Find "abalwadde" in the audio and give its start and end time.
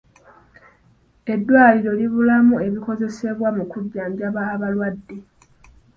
4.53-5.17